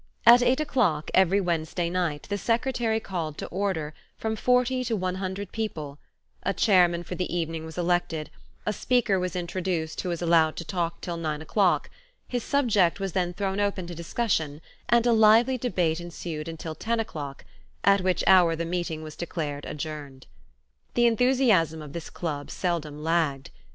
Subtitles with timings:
[0.25, 5.13] At eight o'clock every Wednesday night the secretary called to order from forty to one
[5.21, 5.99] hundred people;
[6.41, 8.31] a chairman for the evening was elected,
[8.65, 11.87] a speaker was introduced who was allowed to talk until nine o'clock;
[12.27, 14.59] his subject was then thrown open to discussion
[14.89, 17.45] and a lively debate ensued until ten o'clock,
[17.83, 20.25] at which hour the meeting was declared adjourned.
[20.95, 23.51] The enthusiasm of this club seldom lagged.